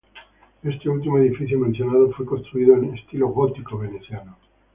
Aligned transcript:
Este 0.63 0.89
último 0.89 1.19
edificio 1.19 1.59
mencionado 1.59 2.11
fue 2.13 2.25
construido 2.25 2.73
en 2.75 2.95
estilo 2.95 3.27
gótico 3.27 3.77
veneciano. 3.77 4.35